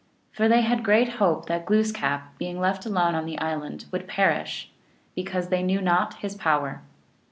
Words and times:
For 0.31 0.47
they 0.47 0.61
had 0.61 0.83
great 0.83 1.09
hope 1.19 1.45
that 1.45 1.63
Glooskap, 1.63 2.35
being 2.39 2.59
left 2.59 2.87
alone 2.87 3.13
on 3.13 3.27
the 3.27 3.37
island, 3.37 3.85
would 3.91 4.07
perish, 4.07 4.71
because 5.13 5.49
they 5.49 5.61
knew 5.61 5.79
not 5.79 6.15
his 6.15 6.33
power. 6.33 6.81